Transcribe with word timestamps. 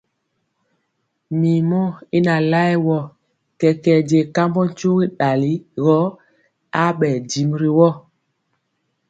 Mirmɔ 1.39 1.81
y 2.15 2.17
na 2.25 2.35
laɛ 2.51 2.71
wɔ, 2.87 2.99
kɛkɛɛ 3.59 3.97
je 4.09 4.19
kambɔ 4.35 4.61
tyugi 4.77 5.05
dali 5.19 5.53
gɔ 5.83 5.97
abɛɛ 6.83 7.11
dimi 7.29 7.55
ri 7.61 7.69
woo. 7.77 7.93